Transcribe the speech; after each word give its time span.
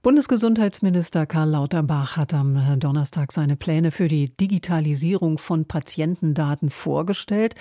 Bundesgesundheitsminister 0.00 1.26
Karl 1.26 1.50
Lauterbach 1.50 2.16
hat 2.16 2.32
am 2.32 2.78
Donnerstag 2.78 3.32
seine 3.32 3.56
Pläne 3.56 3.90
für 3.90 4.06
die 4.06 4.28
Digitalisierung 4.28 5.38
von 5.38 5.64
Patientendaten 5.64 6.70
vorgestellt. 6.70 7.56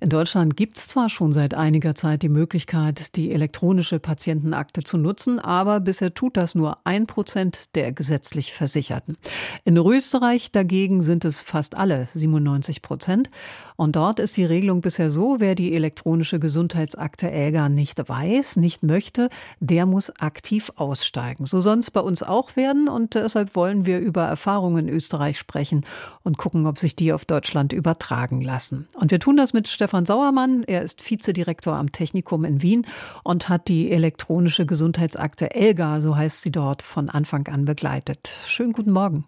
In 0.00 0.08
Deutschland 0.08 0.56
gibt 0.56 0.78
es 0.78 0.88
zwar 0.88 1.10
schon 1.10 1.34
seit 1.34 1.52
einiger 1.52 1.94
Zeit 1.94 2.22
die 2.22 2.30
Möglichkeit, 2.30 3.14
die 3.16 3.32
elektronische 3.32 4.00
Patientenakte 4.00 4.82
zu 4.82 4.96
nutzen, 4.96 5.38
aber 5.38 5.78
bisher 5.78 6.14
tut 6.14 6.38
das 6.38 6.54
nur 6.54 6.78
ein 6.84 7.06
Prozent 7.06 7.74
der 7.74 7.92
gesetzlich 7.92 8.54
Versicherten. 8.54 9.18
In 9.64 9.76
Österreich 9.76 10.52
dagegen 10.52 11.02
sind 11.02 11.26
es 11.26 11.42
fast 11.42 11.76
alle, 11.76 12.08
97 12.14 12.80
Prozent. 12.80 13.28
Und 13.76 13.96
dort 13.96 14.20
ist 14.20 14.36
die 14.36 14.44
Regelung 14.44 14.80
bisher 14.80 15.10
so, 15.10 15.36
wer 15.40 15.54
die 15.54 15.74
elektronische 15.74 16.38
Gesundheitsakte 16.38 17.30
ELGA 17.30 17.68
nicht 17.68 18.08
weiß, 18.08 18.56
nicht 18.56 18.84
möchte, 18.84 19.28
der 19.58 19.84
muss 19.84 20.10
aktiv 20.18 20.70
aussteigen. 20.76 21.44
So 21.44 21.60
soll 21.60 21.74
es 21.84 21.90
bei 21.90 22.00
uns 22.00 22.22
auch 22.22 22.56
werden 22.56 22.88
und 22.88 23.14
deshalb 23.14 23.54
wollen 23.54 23.86
wir 23.86 24.00
über 24.00 24.22
Erfahrungen 24.22 24.88
in 24.88 24.94
Österreich 24.94 25.38
sprechen 25.38 25.86
und 26.22 26.38
gucken, 26.38 26.66
ob 26.66 26.78
sich 26.78 26.96
die 26.96 27.12
auf 27.12 27.24
Deutschland 27.24 27.72
übertragen 27.72 28.40
lassen. 28.40 28.88
Und 28.94 29.10
wir 29.10 29.20
tun 29.20 29.36
das 29.36 29.52
mit 29.52 29.68
Stefan 29.68 30.06
Sauermann. 30.06 30.64
Er 30.64 30.82
ist 30.82 31.08
Vizedirektor 31.08 31.74
am 31.74 31.92
Technikum 31.92 32.44
in 32.44 32.62
Wien 32.62 32.86
und 33.22 33.48
hat 33.48 33.68
die 33.68 33.90
elektronische 33.92 34.66
Gesundheitsakte 34.66 35.54
ELGA, 35.54 36.00
so 36.00 36.16
heißt 36.16 36.42
sie 36.42 36.52
dort, 36.52 36.82
von 36.82 37.08
Anfang 37.08 37.46
an 37.48 37.64
begleitet. 37.64 38.28
Schönen 38.46 38.72
guten 38.72 38.92
Morgen. 38.92 39.26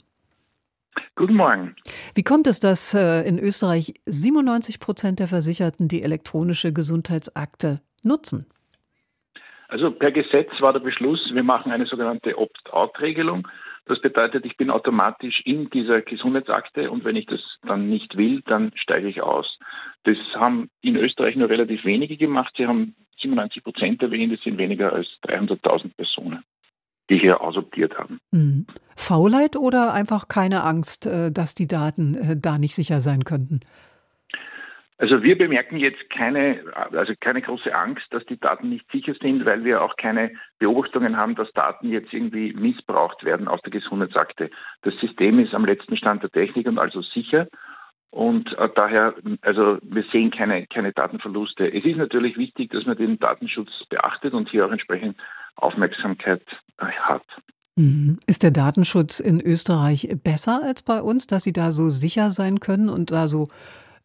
Guten 1.14 1.36
Morgen. 1.36 1.76
Wie 2.14 2.22
kommt 2.22 2.46
es, 2.46 2.60
dass 2.60 2.94
äh, 2.94 3.22
in 3.22 3.38
Österreich 3.38 3.94
97 4.06 4.80
Prozent 4.80 5.18
der 5.18 5.28
Versicherten 5.28 5.88
die 5.88 6.02
elektronische 6.02 6.72
Gesundheitsakte 6.72 7.80
nutzen? 8.02 8.44
Also 9.68 9.90
per 9.90 10.12
Gesetz 10.12 10.50
war 10.60 10.72
der 10.72 10.80
Beschluss, 10.80 11.20
wir 11.32 11.42
machen 11.42 11.72
eine 11.72 11.86
sogenannte 11.86 12.38
Opt-out-Regelung. 12.38 13.48
Das 13.86 14.00
bedeutet, 14.00 14.44
ich 14.44 14.56
bin 14.56 14.70
automatisch 14.70 15.40
in 15.44 15.70
dieser 15.70 16.02
Gesundheitsakte 16.02 16.90
und 16.90 17.04
wenn 17.04 17.16
ich 17.16 17.26
das 17.26 17.40
dann 17.62 17.88
nicht 17.88 18.16
will, 18.16 18.42
dann 18.46 18.72
steige 18.74 19.08
ich 19.08 19.22
aus. 19.22 19.58
Das 20.04 20.16
haben 20.34 20.70
in 20.82 20.96
Österreich 20.96 21.36
nur 21.36 21.48
relativ 21.48 21.84
wenige 21.84 22.16
gemacht. 22.16 22.54
Sie 22.56 22.66
haben 22.66 22.96
97 23.20 23.62
Prozent 23.62 24.02
erwähnt, 24.02 24.32
es 24.32 24.42
sind 24.42 24.58
weniger 24.58 24.92
als 24.92 25.06
300.000 25.22 25.94
Personen 25.96 26.42
die 27.10 27.18
hier 27.18 27.40
adoptiert 27.40 27.96
haben. 27.96 28.18
Mhm. 28.32 28.66
Faulheit 28.96 29.56
oder 29.56 29.92
einfach 29.92 30.28
keine 30.28 30.64
Angst, 30.64 31.06
äh, 31.06 31.30
dass 31.30 31.54
die 31.54 31.66
Daten 31.66 32.14
äh, 32.14 32.36
da 32.36 32.58
nicht 32.58 32.74
sicher 32.74 33.00
sein 33.00 33.24
könnten? 33.24 33.60
Also 34.98 35.22
wir 35.22 35.36
bemerken 35.36 35.76
jetzt 35.76 36.08
keine, 36.08 36.60
also 36.74 37.12
keine 37.20 37.42
große 37.42 37.74
Angst, 37.74 38.06
dass 38.10 38.24
die 38.26 38.40
Daten 38.40 38.70
nicht 38.70 38.90
sicher 38.90 39.14
sind, 39.20 39.44
weil 39.44 39.62
wir 39.62 39.82
auch 39.82 39.96
keine 39.96 40.32
Beobachtungen 40.58 41.18
haben, 41.18 41.34
dass 41.34 41.52
Daten 41.52 41.90
jetzt 41.90 42.14
irgendwie 42.14 42.54
missbraucht 42.54 43.22
werden 43.24 43.46
aus 43.46 43.60
der 43.60 43.72
Gesundheitsakte. 43.72 44.50
Das 44.82 44.94
System 44.98 45.38
ist 45.38 45.54
am 45.54 45.66
letzten 45.66 45.98
Stand 45.98 46.22
der 46.22 46.30
Technik 46.30 46.66
und 46.66 46.78
also 46.78 47.02
sicher. 47.02 47.46
Und 48.10 48.56
äh, 48.56 48.70
daher, 48.74 49.14
also 49.42 49.76
wir 49.82 50.04
sehen 50.10 50.30
keine, 50.30 50.66
keine 50.66 50.92
Datenverluste. 50.92 51.70
Es 51.70 51.84
ist 51.84 51.98
natürlich 51.98 52.38
wichtig, 52.38 52.70
dass 52.70 52.86
man 52.86 52.96
den 52.96 53.18
Datenschutz 53.18 53.70
beachtet 53.90 54.32
und 54.32 54.48
hier 54.48 54.64
auch 54.64 54.72
entsprechend 54.72 55.18
Aufmerksamkeit 55.56 56.42
äh, 56.78 56.86
hat. 56.86 57.24
Mhm. 57.76 58.18
Ist 58.26 58.42
der 58.42 58.52
Datenschutz 58.52 59.20
in 59.20 59.42
Österreich 59.42 60.08
besser 60.24 60.62
als 60.62 60.80
bei 60.80 61.02
uns, 61.02 61.26
dass 61.26 61.44
Sie 61.44 61.52
da 61.52 61.70
so 61.70 61.90
sicher 61.90 62.30
sein 62.30 62.60
können 62.60 62.88
und 62.88 63.10
da 63.10 63.28
so 63.28 63.48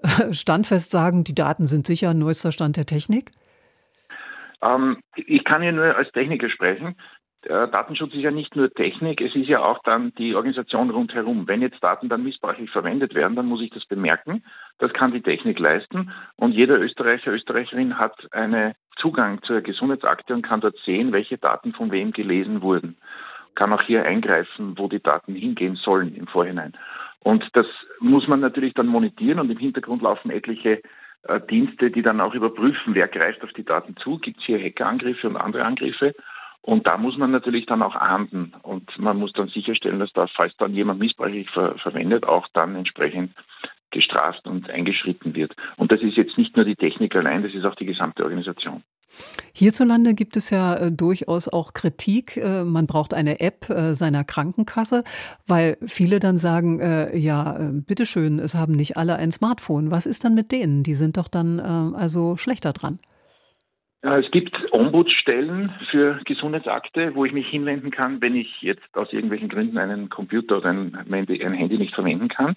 standfest 0.31 0.91
sagen, 0.91 1.23
die 1.23 1.35
Daten 1.35 1.65
sind 1.65 1.85
sicher, 1.85 2.13
neuester 2.13 2.51
Stand 2.51 2.77
der 2.77 2.85
Technik? 2.85 3.31
Ähm, 4.61 4.97
ich 5.15 5.43
kann 5.43 5.61
hier 5.61 5.71
nur 5.71 5.95
als 5.95 6.11
Techniker 6.11 6.49
sprechen. 6.49 6.95
Der 7.45 7.65
Datenschutz 7.65 8.13
ist 8.13 8.21
ja 8.21 8.29
nicht 8.29 8.55
nur 8.55 8.71
Technik, 8.71 9.19
es 9.19 9.35
ist 9.35 9.47
ja 9.47 9.63
auch 9.63 9.79
dann 9.83 10.13
die 10.13 10.35
Organisation 10.35 10.91
rundherum. 10.91 11.47
Wenn 11.47 11.63
jetzt 11.63 11.83
Daten 11.83 12.07
dann 12.07 12.23
missbräuchlich 12.23 12.69
verwendet 12.69 13.15
werden, 13.15 13.35
dann 13.35 13.47
muss 13.47 13.61
ich 13.61 13.71
das 13.71 13.83
bemerken. 13.85 14.43
Das 14.77 14.93
kann 14.93 15.11
die 15.11 15.23
Technik 15.23 15.57
leisten. 15.57 16.11
Und 16.35 16.51
jeder 16.51 16.79
Österreicher, 16.79 17.31
Österreicherin 17.31 17.97
hat 17.97 18.31
einen 18.31 18.73
Zugang 18.97 19.41
zur 19.41 19.61
Gesundheitsakte 19.61 20.35
und 20.35 20.43
kann 20.43 20.61
dort 20.61 20.77
sehen, 20.85 21.13
welche 21.13 21.39
Daten 21.39 21.73
von 21.73 21.91
wem 21.91 22.11
gelesen 22.11 22.61
wurden. 22.61 22.97
Kann 23.55 23.73
auch 23.73 23.81
hier 23.81 24.05
eingreifen, 24.05 24.77
wo 24.77 24.87
die 24.87 25.01
Daten 25.01 25.33
hingehen 25.33 25.77
sollen 25.77 26.15
im 26.15 26.27
Vorhinein. 26.27 26.73
Und 27.23 27.47
das 27.53 27.67
muss 27.99 28.27
man 28.27 28.39
natürlich 28.39 28.73
dann 28.73 28.87
monitieren 28.87 29.39
und 29.39 29.49
im 29.51 29.57
Hintergrund 29.57 30.01
laufen 30.01 30.31
etliche 30.31 30.81
äh, 31.23 31.39
Dienste, 31.49 31.91
die 31.91 32.01
dann 32.01 32.19
auch 32.19 32.33
überprüfen, 32.33 32.95
wer 32.95 33.07
greift 33.07 33.43
auf 33.43 33.53
die 33.53 33.63
Daten 33.63 33.95
zu. 33.97 34.17
Gibt 34.17 34.39
es 34.39 34.45
hier 34.45 34.59
Hackerangriffe 34.59 35.27
und 35.27 35.37
andere 35.37 35.63
Angriffe? 35.63 36.15
Und 36.63 36.87
da 36.87 36.97
muss 36.97 37.17
man 37.17 37.31
natürlich 37.31 37.65
dann 37.65 37.81
auch 37.81 37.95
ahnden 37.95 38.53
und 38.61 38.97
man 38.99 39.17
muss 39.17 39.33
dann 39.33 39.47
sicherstellen, 39.47 39.99
dass 39.99 40.13
da, 40.13 40.27
falls 40.27 40.55
dann 40.57 40.75
jemand 40.75 40.99
missbräuchlich 40.99 41.49
ver 41.49 41.75
verwendet, 41.79 42.25
auch 42.27 42.47
dann 42.53 42.75
entsprechend 42.75 43.33
gestraft 43.89 44.45
und 44.45 44.69
eingeschritten 44.69 45.35
wird. 45.35 45.55
Und 45.77 45.91
das 45.91 46.01
ist 46.01 46.17
jetzt 46.17 46.37
nicht 46.37 46.55
nur 46.55 46.65
die 46.65 46.75
Technik 46.75 47.15
allein, 47.15 47.43
das 47.43 47.53
ist 47.53 47.65
auch 47.65 47.75
die 47.75 47.85
gesamte 47.85 48.23
Organisation. 48.23 48.83
Hierzulande 49.53 50.13
gibt 50.13 50.37
es 50.37 50.49
ja 50.49 50.75
äh, 50.75 50.91
durchaus 50.91 51.47
auch 51.47 51.73
Kritik. 51.73 52.37
Äh, 52.37 52.63
man 52.63 52.87
braucht 52.87 53.13
eine 53.13 53.39
App 53.39 53.69
äh, 53.69 53.93
seiner 53.93 54.23
Krankenkasse, 54.23 55.03
weil 55.47 55.77
viele 55.85 56.19
dann 56.19 56.37
sagen, 56.37 56.79
äh, 56.79 57.17
ja, 57.17 57.57
äh, 57.57 57.71
bitteschön, 57.73 58.39
es 58.39 58.55
haben 58.55 58.73
nicht 58.73 58.97
alle 58.97 59.15
ein 59.17 59.31
Smartphone. 59.31 59.91
Was 59.91 60.05
ist 60.05 60.23
dann 60.23 60.33
mit 60.33 60.51
denen? 60.51 60.83
Die 60.83 60.95
sind 60.95 61.17
doch 61.17 61.27
dann 61.27 61.59
äh, 61.59 61.97
also 61.97 62.37
schlechter 62.37 62.73
dran. 62.73 62.99
Es 64.03 64.31
gibt 64.31 64.55
Ombudsstellen 64.71 65.71
für 65.91 66.19
Gesundheitsakte, 66.25 67.13
wo 67.13 67.23
ich 67.23 67.33
mich 67.33 67.47
hinwenden 67.47 67.91
kann, 67.91 68.19
wenn 68.19 68.35
ich 68.35 68.61
jetzt 68.61 68.97
aus 68.97 69.13
irgendwelchen 69.13 69.47
Gründen 69.47 69.77
einen 69.77 70.09
Computer 70.09 70.57
oder 70.57 70.69
ein, 70.69 70.97
Handy 71.07 71.77
nicht 71.77 71.93
verwenden 71.93 72.27
kann. 72.27 72.55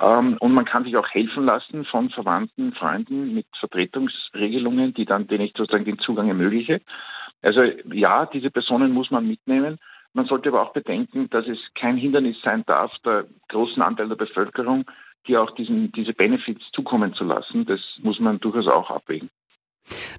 Ähm, 0.00 0.36
und 0.38 0.52
man 0.52 0.64
kann 0.64 0.84
sich 0.84 0.96
auch 0.96 1.08
helfen 1.08 1.44
lassen 1.44 1.84
von 1.84 2.10
Verwandten, 2.10 2.72
Freunden 2.74 3.34
mit 3.34 3.46
Vertretungsregelungen, 3.58 4.94
die 4.94 5.04
dann, 5.04 5.26
denen 5.26 5.46
ich 5.46 5.54
sozusagen 5.56 5.84
den 5.84 5.98
Zugang 5.98 6.28
ermögliche. 6.28 6.80
Also 7.42 7.62
ja, 7.92 8.26
diese 8.26 8.50
Personen 8.50 8.92
muss 8.92 9.10
man 9.10 9.26
mitnehmen. 9.26 9.78
Man 10.12 10.26
sollte 10.26 10.50
aber 10.50 10.62
auch 10.62 10.72
bedenken, 10.72 11.28
dass 11.30 11.46
es 11.48 11.58
kein 11.74 11.96
Hindernis 11.96 12.36
sein 12.44 12.62
darf, 12.66 12.92
der 13.04 13.26
großen 13.48 13.82
Anteil 13.82 14.08
der 14.08 14.16
Bevölkerung 14.16 14.84
hier 15.24 15.42
auch 15.42 15.50
diesen, 15.50 15.90
diese 15.90 16.12
Benefits 16.12 16.70
zukommen 16.72 17.14
zu 17.14 17.24
lassen. 17.24 17.66
Das 17.66 17.80
muss 18.00 18.20
man 18.20 18.38
durchaus 18.38 18.68
auch 18.68 18.90
abwägen. 18.90 19.28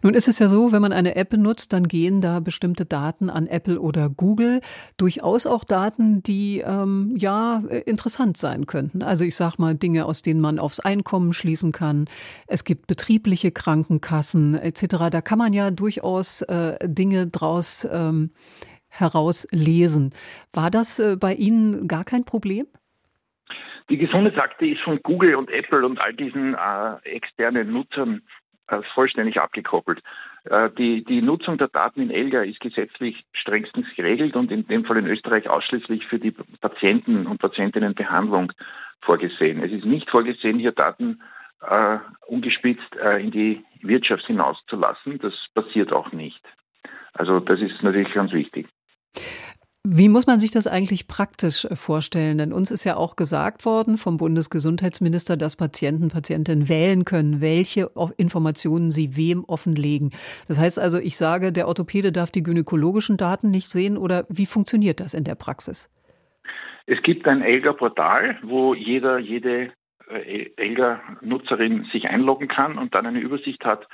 Nun 0.01 0.13
ist 0.13 0.27
es 0.27 0.39
ja 0.39 0.47
so, 0.47 0.71
wenn 0.71 0.81
man 0.81 0.93
eine 0.93 1.15
App 1.15 1.29
benutzt, 1.29 1.73
dann 1.73 1.87
gehen 1.87 2.21
da 2.21 2.39
bestimmte 2.39 2.85
Daten 2.85 3.29
an 3.29 3.47
Apple 3.47 3.79
oder 3.79 4.09
Google. 4.09 4.61
Durchaus 4.97 5.45
auch 5.45 5.63
Daten, 5.63 6.23
die 6.23 6.63
ähm, 6.65 7.13
ja 7.17 7.63
interessant 7.85 8.37
sein 8.37 8.65
könnten. 8.65 9.03
Also 9.03 9.25
ich 9.25 9.35
sage 9.35 9.55
mal 9.57 9.75
Dinge, 9.75 10.05
aus 10.05 10.21
denen 10.21 10.41
man 10.41 10.59
aufs 10.59 10.79
Einkommen 10.79 11.33
schließen 11.33 11.71
kann. 11.71 12.05
Es 12.47 12.63
gibt 12.63 12.87
betriebliche 12.87 13.51
Krankenkassen 13.51 14.55
etc. 14.55 15.09
Da 15.11 15.21
kann 15.21 15.37
man 15.37 15.53
ja 15.53 15.71
durchaus 15.71 16.41
äh, 16.43 16.77
Dinge 16.83 17.27
draus 17.27 17.87
ähm, 17.91 18.31
herauslesen. 18.89 20.11
War 20.53 20.71
das 20.71 20.99
äh, 20.99 21.15
bei 21.19 21.33
Ihnen 21.33 21.87
gar 21.87 22.03
kein 22.03 22.25
Problem? 22.25 22.65
Die 23.89 23.97
Gesundheitsakte 23.97 24.67
ist 24.67 24.81
von 24.81 24.99
Google 25.01 25.35
und 25.35 25.49
Apple 25.49 25.83
und 25.83 25.99
all 25.99 26.13
diesen 26.13 26.53
äh, 26.53 27.09
externen 27.09 27.71
Nutzern 27.71 28.17
äh, 28.17 28.38
vollständig 28.93 29.39
abgekoppelt. 29.39 30.01
Äh, 30.45 30.69
die, 30.77 31.03
die 31.03 31.21
Nutzung 31.21 31.57
der 31.57 31.67
Daten 31.67 32.01
in 32.01 32.11
ELGA 32.11 32.43
ist 32.43 32.59
gesetzlich 32.59 33.23
strengstens 33.33 33.87
geregelt 33.95 34.35
und 34.35 34.51
in 34.51 34.67
dem 34.67 34.85
Fall 34.85 34.97
in 34.97 35.07
Österreich 35.07 35.49
ausschließlich 35.49 36.05
für 36.07 36.19
die 36.19 36.31
Patienten 36.61 37.27
und 37.27 37.39
Patientinnenbehandlung 37.39 38.51
vorgesehen. 39.01 39.63
Es 39.63 39.71
ist 39.71 39.85
nicht 39.85 40.09
vorgesehen, 40.09 40.59
hier 40.59 40.71
Daten 40.71 41.21
äh, 41.61 41.97
ungespitzt 42.27 42.95
äh, 42.95 43.21
in 43.21 43.31
die 43.31 43.63
Wirtschaft 43.81 44.25
hinauszulassen. 44.25 45.19
Das 45.19 45.33
passiert 45.53 45.91
auch 45.91 46.11
nicht. 46.11 46.41
Also 47.13 47.39
das 47.39 47.59
ist 47.59 47.81
natürlich 47.83 48.13
ganz 48.13 48.31
wichtig. 48.31 48.67
Wie 49.87 50.09
muss 50.09 50.27
man 50.27 50.41
sich 50.41 50.51
das 50.51 50.67
eigentlich 50.67 51.07
praktisch 51.07 51.65
vorstellen? 51.71 52.37
Denn 52.37 52.51
uns 52.51 52.69
ist 52.69 52.83
ja 52.83 52.97
auch 52.97 53.15
gesagt 53.15 53.63
worden 53.63 53.97
vom 53.97 54.17
Bundesgesundheitsminister, 54.17 55.37
dass 55.37 55.55
Patienten, 55.55 56.09
Patientinnen 56.09 56.67
wählen 56.67 57.05
können, 57.05 57.39
welche 57.39 57.89
Informationen 58.17 58.91
sie 58.91 59.15
wem 59.15 59.45
offenlegen. 59.45 60.11
Das 60.49 60.59
heißt 60.59 60.79
also, 60.79 60.99
ich 60.99 61.15
sage, 61.15 61.53
der 61.53 61.69
Orthopäde 61.69 62.11
darf 62.11 62.29
die 62.29 62.43
gynäkologischen 62.43 63.15
Daten 63.15 63.51
nicht 63.51 63.71
sehen 63.71 63.97
oder 63.97 64.25
wie 64.27 64.45
funktioniert 64.45 64.99
das 64.99 65.13
in 65.13 65.23
der 65.23 65.35
Praxis? 65.35 65.89
Es 66.85 67.01
gibt 67.01 67.25
ein 67.25 67.41
ELGA-Portal, 67.41 68.39
wo 68.43 68.73
jeder, 68.73 69.17
jede 69.17 69.71
äh, 70.09 70.49
ELGA-Nutzerin 70.57 71.87
sich 71.93 72.09
einloggen 72.09 72.49
kann 72.49 72.77
und 72.77 72.95
dann 72.95 73.05
eine 73.05 73.21
Übersicht 73.21 73.63
hat, 73.63 73.87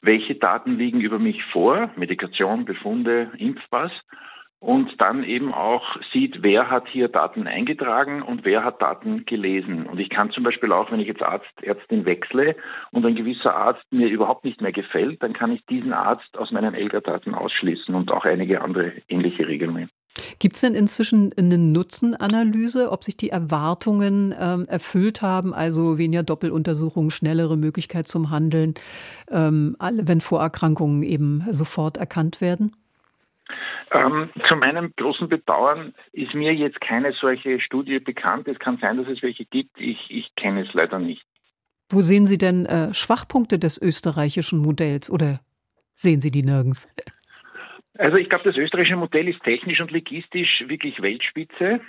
welche 0.00 0.34
Daten 0.34 0.78
liegen 0.78 1.00
über 1.00 1.20
mich 1.20 1.44
vor, 1.52 1.92
Medikation, 1.94 2.64
Befunde, 2.64 3.30
Impfpass 3.38 3.92
und 4.62 4.92
dann 4.98 5.24
eben 5.24 5.52
auch 5.52 5.82
sieht, 6.12 6.44
wer 6.44 6.70
hat 6.70 6.86
hier 6.86 7.08
Daten 7.08 7.48
eingetragen 7.48 8.22
und 8.22 8.44
wer 8.44 8.62
hat 8.64 8.80
Daten 8.80 9.26
gelesen. 9.26 9.86
Und 9.86 9.98
ich 9.98 10.08
kann 10.08 10.30
zum 10.30 10.44
Beispiel 10.44 10.70
auch, 10.70 10.92
wenn 10.92 11.00
ich 11.00 11.08
jetzt 11.08 11.22
Arzt, 11.22 11.50
Ärztin 11.62 12.04
wechsle 12.04 12.54
und 12.92 13.04
ein 13.04 13.16
gewisser 13.16 13.56
Arzt 13.56 13.82
mir 13.90 14.06
überhaupt 14.06 14.44
nicht 14.44 14.60
mehr 14.60 14.70
gefällt, 14.70 15.20
dann 15.20 15.32
kann 15.32 15.50
ich 15.50 15.66
diesen 15.66 15.92
Arzt 15.92 16.38
aus 16.38 16.52
meinen 16.52 16.74
Elga-Daten 16.74 17.34
ausschließen 17.34 17.92
und 17.92 18.12
auch 18.12 18.24
einige 18.24 18.60
andere 18.60 18.92
ähnliche 19.08 19.48
Regelungen. 19.48 19.90
Gibt 20.38 20.54
es 20.54 20.60
denn 20.60 20.76
inzwischen 20.76 21.32
eine 21.36 21.58
Nutzenanalyse, 21.58 22.92
ob 22.92 23.02
sich 23.02 23.16
die 23.16 23.30
Erwartungen 23.30 24.32
ähm, 24.38 24.66
erfüllt 24.68 25.22
haben, 25.22 25.54
also 25.54 25.98
weniger 25.98 26.22
Doppeluntersuchungen, 26.22 27.10
schnellere 27.10 27.56
Möglichkeit 27.56 28.06
zum 28.06 28.30
Handeln, 28.30 28.74
ähm, 29.28 29.76
wenn 29.80 30.20
Vorerkrankungen 30.20 31.02
eben 31.02 31.44
sofort 31.50 31.96
erkannt 31.96 32.40
werden? 32.40 32.76
Ähm, 33.92 34.30
zu 34.48 34.56
meinem 34.56 34.92
großen 34.96 35.28
Bedauern 35.28 35.94
ist 36.12 36.34
mir 36.34 36.54
jetzt 36.54 36.80
keine 36.80 37.12
solche 37.12 37.60
Studie 37.60 37.98
bekannt. 37.98 38.48
Es 38.48 38.58
kann 38.58 38.78
sein, 38.78 38.96
dass 38.96 39.08
es 39.08 39.22
welche 39.22 39.44
gibt. 39.44 39.78
Ich, 39.78 39.98
ich 40.08 40.34
kenne 40.36 40.62
es 40.66 40.72
leider 40.72 40.98
nicht. 40.98 41.22
Wo 41.90 42.00
sehen 42.00 42.26
Sie 42.26 42.38
denn 42.38 42.64
äh, 42.64 42.94
Schwachpunkte 42.94 43.58
des 43.58 43.80
österreichischen 43.80 44.60
Modells 44.60 45.10
oder 45.10 45.40
sehen 45.94 46.20
Sie 46.20 46.30
die 46.30 46.42
nirgends? 46.42 46.88
Also 47.98 48.16
ich 48.16 48.30
glaube, 48.30 48.44
das 48.44 48.56
österreichische 48.56 48.96
Modell 48.96 49.28
ist 49.28 49.42
technisch 49.42 49.80
und 49.80 49.90
logistisch 49.90 50.64
wirklich 50.66 51.02
Weltspitze 51.02 51.80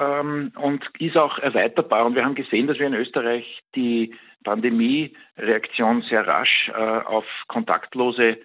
ähm, 0.00 0.52
und 0.56 0.84
ist 0.98 1.16
auch 1.16 1.38
erweiterbar. 1.38 2.06
Und 2.06 2.16
wir 2.16 2.24
haben 2.24 2.34
gesehen, 2.34 2.66
dass 2.66 2.78
wir 2.78 2.88
in 2.88 2.94
Österreich 2.94 3.60
die 3.76 4.14
Pandemie-Reaktion 4.42 6.02
sehr 6.02 6.26
rasch 6.26 6.70
äh, 6.70 6.72
auf 6.74 7.24
kontaktlose 7.46 8.38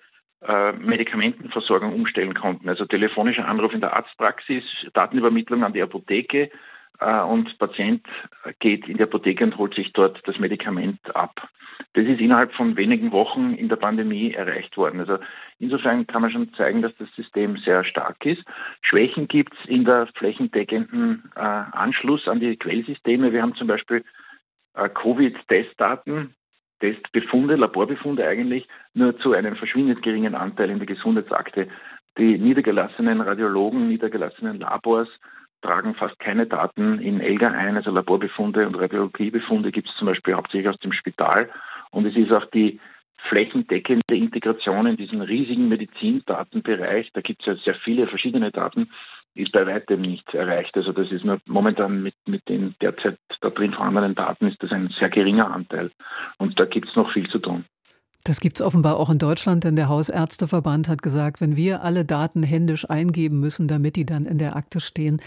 Medikamentenversorgung 0.44 1.94
umstellen 1.94 2.34
konnten. 2.34 2.68
Also 2.68 2.86
telefonischer 2.86 3.48
Anruf 3.48 3.74
in 3.74 3.82
der 3.82 3.96
Arztpraxis, 3.96 4.64
Datenübermittlung 4.94 5.64
an 5.64 5.74
die 5.74 5.82
Apotheke 5.82 6.50
äh, 7.00 7.22
und 7.22 7.58
Patient 7.60 8.06
geht 8.60 8.88
in 8.88 8.98
die 8.98 9.04
Apotheke 9.04 9.44
und 9.44 9.58
holt 9.58 9.76
sich 9.76 9.94
dort 9.94 10.22
das 10.26 10.40
Medikament 10.40 11.00
ab. 11.16 11.50
Das 11.94 12.06
ist 12.06 12.20
innerhalb 12.20 12.54
von 12.54 12.78
wenigen 12.78 13.12
Wochen 13.12 13.54
in 13.54 13.70
der 13.70 13.76
Pandemie 13.76 14.34
erreicht 14.34 14.78
worden. 14.78 15.00
Also 15.00 15.18
insofern 15.60 16.08
kann 16.08 16.22
man 16.22 16.32
schon 16.32 16.54
zeigen, 16.54 16.82
dass 16.82 16.96
das 16.98 17.10
System 17.16 17.58
sehr 17.58 17.84
stark 17.84 18.26
ist. 18.26 18.44
Schwächen 18.82 19.28
gibt 19.28 19.54
es 19.54 19.70
in 19.70 19.86
der 19.86 20.08
flächendeckenden 20.16 21.32
äh, 21.36 21.40
Anschluss 21.40 22.28
an 22.28 22.40
die 22.40 22.56
Quellsysteme. 22.56 23.34
Wir 23.34 23.42
haben 23.42 23.56
zum 23.56 23.68
Beispiel 23.68 24.04
äh, 24.76 24.90
Covid-Testdaten 24.90 26.36
Testbefunde, 26.82 27.56
Laborbefunde 27.56 28.28
eigentlich 28.28 28.68
nur 28.94 29.18
zu 29.20 29.34
einem 29.34 29.56
verschwindend 29.56 30.02
geringen 30.02 30.36
Anteil 30.36 30.70
in 30.70 30.80
der 30.80 30.88
Gesundheitsakte. 30.88 31.68
Die 32.18 32.38
niedergelassenen 32.38 33.22
Radiologen, 33.22 33.88
niedergelassenen 33.88 34.60
Labors 34.60 35.08
tragen 35.62 35.96
fast 35.96 36.20
keine 36.20 36.48
Daten 36.48 37.00
in 37.00 37.22
ELGA 37.22 37.50
ein, 37.50 37.78
also 37.78 37.92
Laborbefunde 37.92 38.68
und 38.68 38.76
Radiologiebefunde 38.76 39.72
gibt 39.72 39.88
es 39.88 39.96
zum 39.96 40.08
Beispiel 40.08 40.34
hauptsächlich 40.34 40.68
aus 40.68 40.80
dem 40.80 40.92
Spital. 40.92 41.50
Und 41.92 42.06
es 42.08 42.16
ist 42.16 42.32
auch 42.32 42.46
die 42.46 42.80
flächendeckende 43.30 44.16
Integration 44.16 44.88
in 44.88 44.98
diesen 44.98 45.22
riesigen 45.22 45.70
Medizindatenbereich. 45.70 47.12
Da 47.14 47.22
gibt 47.22 47.42
es 47.42 47.46
ja 47.46 47.56
sehr 47.64 47.76
viele 47.76 48.08
verschiedene 48.08 48.52
Daten 48.52 48.90
ist 49.36 49.52
bei 49.52 49.66
weitem 49.66 50.02
nicht 50.02 50.34
erreicht. 50.34 50.76
Also 50.76 50.92
das 50.92 51.12
ist 51.12 51.24
nur 51.24 51.40
momentan 51.46 52.04
mit, 52.04 52.16
mit 52.28 52.48
den 52.50 52.76
derzeit 52.82 53.18
da 53.42 53.50
drin 53.50 53.74
vorhandenen 53.74 54.16
Daten 54.16 54.48
ist 54.48 54.62
das 54.62 54.72
ein 54.72 54.94
sehr 55.00 55.10
geringer 55.10 55.52
Anteil. 55.52 55.92
Und 56.38 56.60
da 56.60 56.66
gibt 56.66 56.90
es 56.90 56.96
noch 56.96 57.12
viel 57.12 57.28
zu 57.30 57.40
tun. 57.40 57.66
Das 58.24 58.40
gibt 58.40 58.58
es 58.58 58.62
offenbar 58.62 58.98
auch 58.98 59.10
in 59.10 59.18
Deutschland, 59.18 59.64
denn 59.64 59.76
der 59.76 59.90
Hausärzteverband 59.90 60.88
hat 60.90 61.02
gesagt, 61.02 61.42
wenn 61.42 61.56
wir 61.56 61.82
alle 61.82 62.06
Daten 62.06 62.44
händisch 62.44 62.88
eingeben 62.88 63.40
müssen, 63.40 63.68
damit 63.68 63.96
die 63.96 64.06
dann 64.06 64.26
in 64.26 64.38
der 64.38 64.56
Akte 64.56 64.80
stehen, 64.80 65.20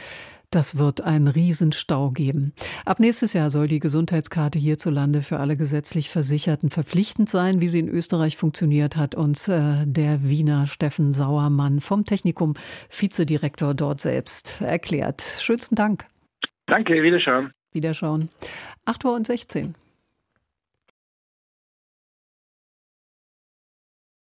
das 0.55 0.79
wird 0.79 1.01
einen 1.01 1.27
Riesenstau 1.27 2.11
geben. 2.11 2.53
Ab 2.85 3.01
nächstes 3.01 3.33
Jahr 3.33 3.51
soll 3.51 3.67
die 3.67 3.81
Gesundheitskarte 3.81 4.59
hierzulande 4.59 5.23
für 5.23 5.39
alle 5.39 5.57
gesetzlich 5.57 6.11
Versicherten 6.11 6.71
verpflichtend 6.71 7.29
sein. 7.29 7.61
Wie 7.61 7.69
sie 7.69 7.81
in 7.81 7.89
Österreich 7.89 8.37
funktioniert, 8.37 8.97
hat 8.97 9.15
uns 9.15 9.49
äh, 9.49 9.85
der 9.85 10.29
Wiener 10.29 10.67
Steffen 10.67 11.13
Sauermann 11.13 11.81
vom 11.81 12.05
Technikum, 12.05 12.55
Vizedirektor 12.91 13.75
dort 13.75 14.01
selbst, 14.01 14.61
erklärt. 14.61 15.23
Schönsten 15.23 15.75
Dank. 15.75 16.07
Danke, 16.67 17.03
Wiederschauen. 17.03 17.53
Wiederschauen. 17.73 18.29
8 18.85 19.05
Uhr 19.05 19.15
und 19.15 19.27
16. 19.27 19.75